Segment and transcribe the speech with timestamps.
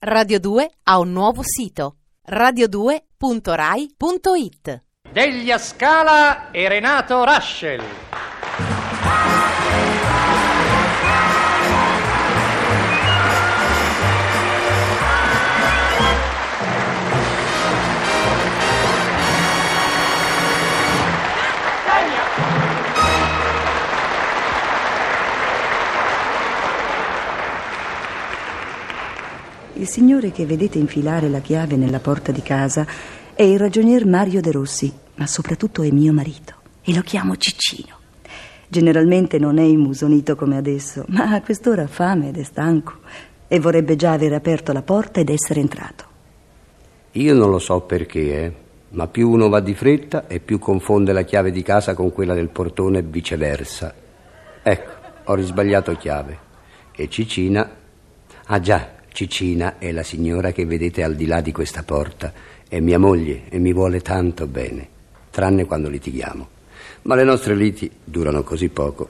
[0.00, 1.96] Radio 2 ha un nuovo sito
[2.30, 8.07] radio2.rai.it Degli Ascala e Renato Raschel.
[29.78, 32.84] Il signore che vedete infilare la chiave nella porta di casa
[33.32, 37.96] è il ragionier Mario De Rossi, ma soprattutto è mio marito e lo chiamo Ciccino.
[38.66, 42.94] Generalmente non è immusonito come adesso, ma a quest'ora ha fame ed è stanco
[43.46, 46.04] e vorrebbe già aver aperto la porta ed essere entrato.
[47.12, 48.52] Io non lo so perché, eh,
[48.90, 52.34] ma più uno va di fretta e più confonde la chiave di casa con quella
[52.34, 53.94] del portone e viceversa.
[54.60, 54.90] Ecco,
[55.22, 56.38] ho risbagliato chiave.
[56.96, 57.76] E Cicina...
[58.50, 62.32] Ah già, Cicina è la signora che vedete al di là di questa porta.
[62.68, 64.86] È mia moglie e mi vuole tanto bene,
[65.30, 66.48] tranne quando litighiamo.
[67.02, 69.08] Ma le nostre liti durano così poco.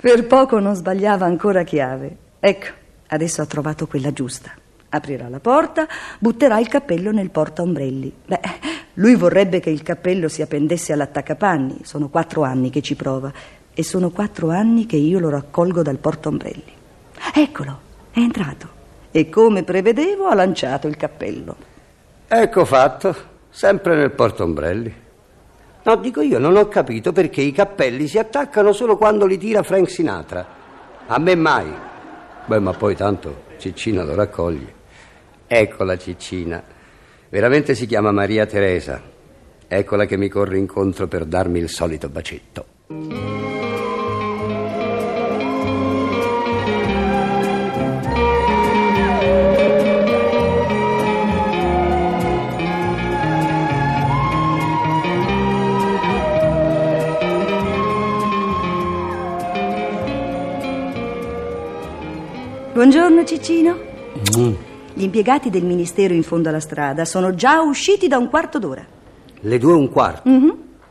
[0.00, 2.16] Per poco non sbagliava ancora chiave.
[2.40, 2.66] Ecco,
[3.06, 4.50] adesso ha trovato quella giusta.
[4.88, 5.86] Aprirà la porta,
[6.18, 8.12] butterà il cappello nel porta ombrelli.
[8.26, 8.40] Beh,
[8.94, 11.82] lui vorrebbe che il cappello si appendesse all'attaccapanni.
[11.84, 13.32] Sono quattro anni che ci prova
[13.72, 16.72] e sono quattro anni che io lo raccolgo dal porta ombrelli.
[17.32, 18.78] Eccolo, è entrato
[19.10, 21.56] e come prevedevo ha lanciato il cappello.
[22.28, 23.14] Ecco fatto,
[23.48, 24.94] sempre nel portombrelli.
[25.82, 29.62] No, dico io, non ho capito perché i cappelli si attaccano solo quando li tira
[29.62, 30.46] Frank Sinatra.
[31.06, 31.72] A me mai.
[32.46, 34.74] Beh, ma poi tanto Ciccina lo raccoglie.
[35.46, 36.62] Ecco la Ciccina.
[37.28, 39.00] Veramente si chiama Maria Teresa.
[39.66, 43.39] Eccola che mi corre incontro per darmi il solito bacetto.
[62.80, 63.78] Buongiorno Ciccino.
[64.94, 68.82] Gli impiegati del ministero in fondo alla strada sono già usciti da un quarto d'ora.
[69.38, 70.30] Le due e un quarto.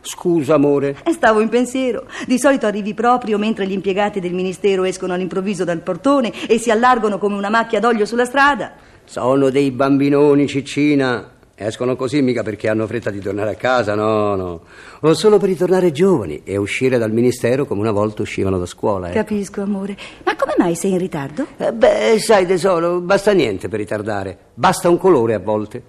[0.00, 0.96] Scusa, amore.
[1.04, 2.08] E stavo in pensiero.
[2.26, 6.72] Di solito arrivi proprio mentre gli impiegati del ministero escono all'improvviso dal portone e si
[6.72, 8.72] allargano come una macchia d'olio sulla strada.
[9.04, 11.35] Sono dei bambinoni, Ciccina.
[11.58, 14.60] Escono così mica perché hanno fretta di tornare a casa, no, no.
[15.00, 19.06] O solo per ritornare giovani e uscire dal ministero come una volta uscivano da scuola.
[19.06, 19.16] ecco.
[19.16, 19.96] Capisco, amore.
[20.22, 21.46] Ma come mai sei in ritardo?
[21.56, 24.36] Eh, beh, sai tesoro, basta niente per ritardare.
[24.52, 25.82] Basta un colore a volte.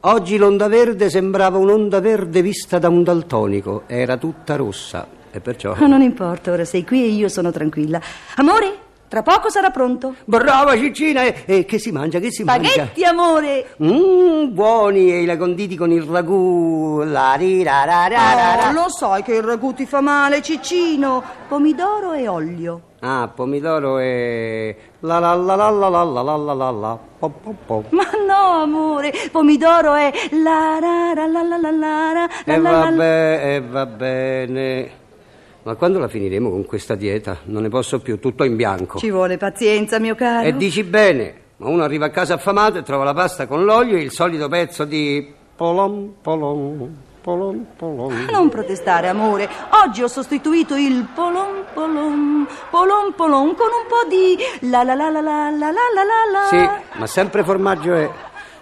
[0.00, 3.84] Oggi l'onda verde sembrava un'onda verde vista da un daltonico.
[3.86, 5.08] Era tutta rossa.
[5.32, 5.74] E perciò...
[5.78, 8.00] Ma non importa, ora sei qui e io sono tranquilla.
[8.36, 10.14] Amore, tra poco sarà pronto.
[10.24, 11.22] Brava Ciccina!
[11.22, 12.68] E, e che si mangia, che si mangia?
[12.70, 13.74] Spaghetti, amore.
[13.82, 17.02] Mmm, buoni e i conditi con il ragù.
[17.04, 18.68] La ri ra ra ra ra ra.
[18.68, 21.22] Oh, lo sai che il ragù ti fa male, Ciccino.
[21.48, 22.80] Pomidoro e olio.
[23.00, 24.76] Ah, pomidoro e...
[25.00, 27.84] La la la la la la la la la la la po po po.
[27.90, 30.10] Ma no, amore, pomidoro è
[30.42, 32.90] la ra ra la la la la la E la la la.
[32.90, 34.90] vabbè, e va bene.
[35.66, 37.38] Ma quando la finiremo con questa dieta?
[37.46, 39.00] Non ne posso più, tutto in bianco.
[39.00, 40.46] Ci vuole pazienza, mio caro.
[40.46, 43.96] E dici bene, ma uno arriva a casa affamato e trova la pasta con l'olio
[43.96, 45.34] e il solito pezzo di...
[45.56, 48.26] Polom, polom, polom, polom.
[48.30, 49.48] Non protestare, amore.
[49.84, 54.36] Oggi ho sostituito il polom polom, polom polom con un po' di
[54.70, 55.72] la la la la la la la
[56.30, 56.46] la.
[56.48, 58.08] Sì, ma sempre formaggio è...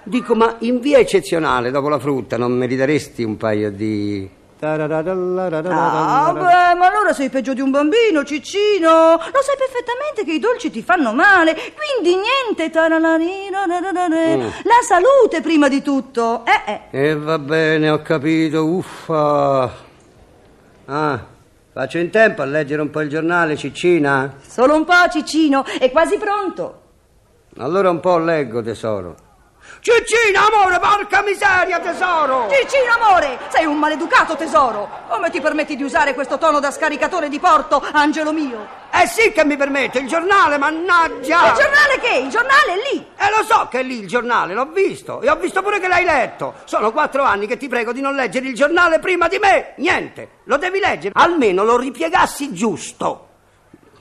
[0.04, 4.43] Dico, ma in via eccezionale, dopo la frutta, non mi ridaresti un paio di...
[4.64, 8.88] Ah, beh, ma allora sei peggio di un bambino, Ciccino.
[8.88, 12.70] Lo sai perfettamente che i dolci ti fanno male, quindi niente.
[12.75, 12.91] La
[14.86, 16.44] salute prima di tutto.
[16.44, 17.08] Eh, eh.
[17.08, 19.70] E va bene, ho capito, uffa.
[20.86, 21.25] Ah,
[21.72, 24.34] faccio in tempo a leggere un po' il giornale, Ciccina?
[24.46, 26.81] Solo un po', Ciccino, è quasi pronto.
[27.58, 29.14] Allora un po' leggo, tesoro.
[29.80, 32.49] Ciccina, amore, porca miseria, tesoro!
[32.50, 34.88] Ciccino, amore, sei un maleducato tesoro.
[35.08, 38.82] Come ti permetti di usare questo tono da scaricatore di porto, angelo mio?
[38.90, 41.49] Eh sì che mi permette, il giornale, mannaggia!
[41.49, 42.16] Il giornale che?
[42.16, 43.06] Il giornale è lì.
[43.16, 45.20] E lo so che è lì il giornale, l'ho visto.
[45.20, 46.54] E ho visto pure che l'hai letto.
[46.64, 49.75] Sono quattro anni che ti prego di non leggere il giornale prima di me.
[49.76, 51.12] Niente, lo devi leggere.
[51.14, 53.28] Almeno lo ripiegassi giusto.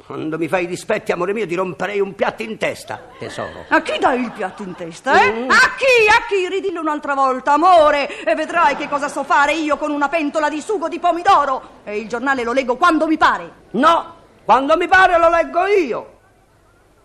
[0.06, 3.64] Quando mi fai i dispetti, amore mio, ti romperei un piatto in testa, tesoro.
[3.70, 5.46] A chi dai il piatto in testa, eh?
[5.48, 6.08] A chi?
[6.10, 6.50] A chi?
[6.50, 10.60] Ridillo un'altra volta, amore, e vedrai che cosa so fare io con una pentola di
[10.60, 11.80] sugo di pomidoro.
[11.86, 13.50] E il giornale lo leggo quando mi pare.
[13.72, 16.12] No, quando mi pare lo leggo io.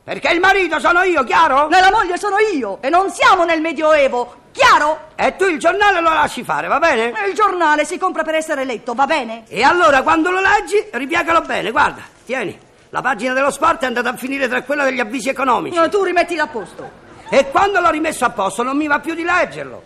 [0.03, 1.71] Perché il marito sono io, chiaro?
[1.71, 5.11] E la moglie sono io e non siamo nel Medioevo, chiaro?
[5.15, 7.13] E tu il giornale lo lasci fare, va bene?
[7.13, 9.45] E il giornale si compra per essere letto, va bene?
[9.47, 12.67] E allora quando lo leggi, ripiegalo bene, guarda, tieni.
[12.91, 15.77] La pagina dello sport è andata a finire tra quella degli avvisi economici.
[15.77, 16.91] No, tu rimettila a posto.
[17.29, 19.83] E quando l'ho rimesso a posto non mi va più di leggerlo.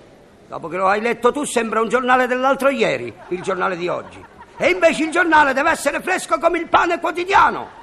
[0.46, 4.25] Dopo che lo hai letto tu sembra un giornale dell'altro ieri, il giornale di oggi.
[4.56, 7.81] E invece il giornale deve essere fresco come il pane quotidiano.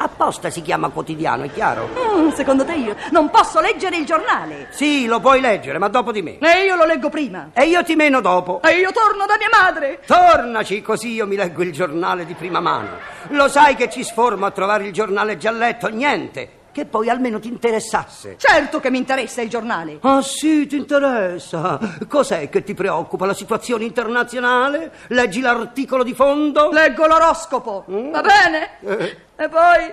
[0.00, 1.88] Apposta si chiama quotidiano, è chiaro?
[1.88, 4.68] Mm, secondo te io non posso leggere il giornale?
[4.70, 6.38] Sì, lo puoi leggere, ma dopo di me.
[6.38, 7.50] E io lo leggo prima.
[7.52, 8.60] E io ti meno dopo.
[8.62, 10.00] E io torno da mia madre.
[10.06, 12.90] Tornaci, così io mi leggo il giornale di prima mano.
[13.30, 15.88] Lo sai che ci sformo a trovare il giornale già letto?
[15.88, 16.50] Niente.
[16.70, 18.36] Che poi almeno ti interessasse.
[18.38, 19.98] Certo che mi interessa il giornale.
[20.02, 21.76] Ah sì, ti interessa.
[22.08, 23.26] Cos'è che ti preoccupa?
[23.26, 24.92] La situazione internazionale?
[25.08, 26.70] Leggi l'articolo di fondo?
[26.70, 27.84] Leggo l'oroscopo.
[27.90, 28.10] Mm.
[28.12, 28.70] Va bene?
[28.82, 29.16] Eh.
[29.40, 29.84] E poi.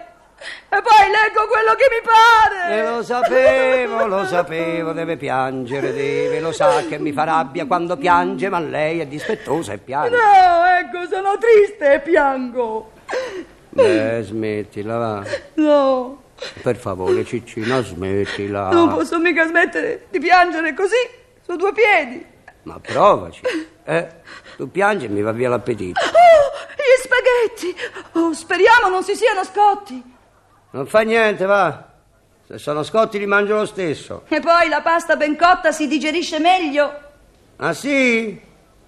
[0.70, 2.76] E poi leggo quello che mi pare.
[2.78, 7.96] E lo sapevo, lo sapevo, deve piangere, deve, lo sa che mi fa rabbia quando
[7.96, 10.10] piange, ma lei è dispettosa e piange.
[10.16, 12.92] No, ecco, sono triste e piango.
[13.70, 15.24] Beh, smettila, va.
[15.56, 16.22] No,
[16.62, 18.70] Per favore, Ciccina, smettila.
[18.72, 20.96] non posso mica smettere di piangere così,
[21.42, 22.26] su due piedi.
[22.64, 23.42] Ma provaci.
[23.86, 24.08] Eh,
[24.58, 26.00] tu piangi e mi va via l'appetito.
[27.26, 27.76] Spaghetti!
[28.14, 30.14] Oh, speriamo non si siano scotti.
[30.72, 31.84] Non fa niente, va.
[32.48, 34.24] Se sono scotti li mangio lo stesso.
[34.28, 36.94] E poi la pasta ben cotta si digerisce meglio.
[37.58, 38.40] Ah sì?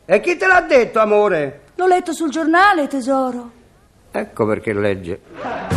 [0.05, 1.61] E chi te l'ha detto, amore?
[1.75, 3.51] L'ho letto sul giornale, tesoro.
[4.11, 5.76] Ecco perché legge.